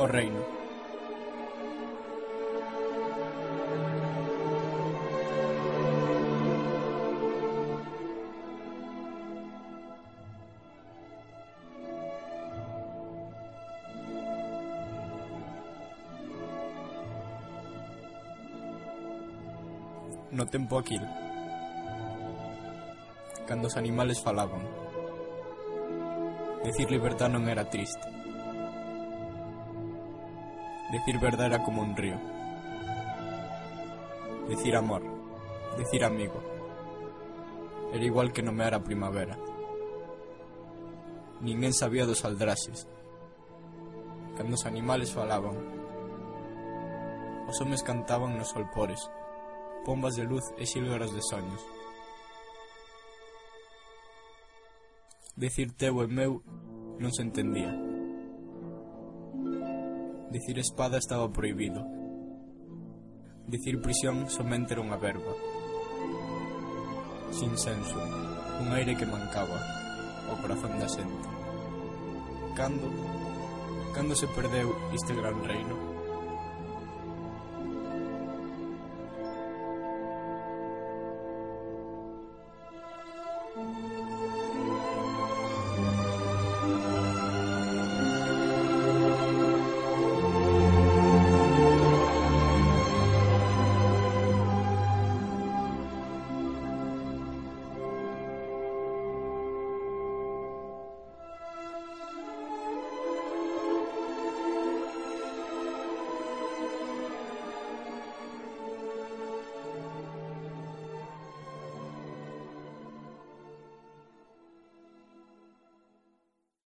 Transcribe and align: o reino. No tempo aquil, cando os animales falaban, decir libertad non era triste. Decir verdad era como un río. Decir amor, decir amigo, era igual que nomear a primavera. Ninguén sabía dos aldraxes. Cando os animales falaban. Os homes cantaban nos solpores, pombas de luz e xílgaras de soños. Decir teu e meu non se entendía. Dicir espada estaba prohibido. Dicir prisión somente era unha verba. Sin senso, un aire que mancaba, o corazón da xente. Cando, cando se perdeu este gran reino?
o 0.00 0.06
reino. 0.06 0.40
No 20.30 20.46
tempo 20.46 20.78
aquil, 20.78 21.02
cando 23.46 23.68
os 23.68 23.76
animales 23.76 24.22
falaban, 24.22 24.64
decir 26.64 26.88
libertad 26.88 27.28
non 27.28 27.44
era 27.52 27.68
triste. 27.68 28.19
Decir 30.92 31.20
verdad 31.20 31.46
era 31.46 31.62
como 31.62 31.82
un 31.82 31.96
río. 31.96 32.18
Decir 34.48 34.74
amor, 34.74 35.02
decir 35.78 36.04
amigo, 36.04 36.42
era 37.92 38.04
igual 38.04 38.32
que 38.32 38.42
nomear 38.42 38.74
a 38.74 38.82
primavera. 38.82 39.38
Ninguén 41.40 41.72
sabía 41.72 42.06
dos 42.06 42.24
aldraxes. 42.24 42.86
Cando 44.36 44.54
os 44.54 44.66
animales 44.66 45.12
falaban. 45.12 45.56
Os 47.48 47.60
homes 47.60 47.82
cantaban 47.82 48.38
nos 48.38 48.50
solpores, 48.50 49.00
pombas 49.84 50.14
de 50.14 50.24
luz 50.24 50.44
e 50.58 50.66
xílgaras 50.66 51.10
de 51.10 51.22
soños. 51.22 51.62
Decir 55.34 55.72
teu 55.74 55.98
e 56.02 56.06
meu 56.06 56.42
non 57.02 57.10
se 57.10 57.22
entendía. 57.26 57.89
Dicir 60.30 60.60
espada 60.60 60.96
estaba 60.96 61.32
prohibido. 61.32 61.84
Dicir 63.48 63.82
prisión 63.82 64.30
somente 64.30 64.78
era 64.78 64.82
unha 64.86 64.94
verba. 64.94 65.34
Sin 67.34 67.58
senso, 67.58 67.98
un 68.62 68.70
aire 68.70 68.94
que 68.94 69.10
mancaba, 69.10 69.58
o 70.30 70.38
corazón 70.38 70.78
da 70.78 70.86
xente. 70.86 71.26
Cando, 72.54 72.86
cando 73.90 74.14
se 74.14 74.30
perdeu 74.30 74.70
este 74.94 75.18
gran 75.18 75.42
reino? 75.42 75.89